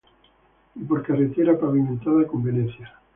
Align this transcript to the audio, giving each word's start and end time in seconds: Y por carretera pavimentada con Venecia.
Y 0.73 0.83
por 0.83 1.03
carretera 1.05 1.59
pavimentada 1.59 2.25
con 2.25 2.41
Venecia. 2.41 2.91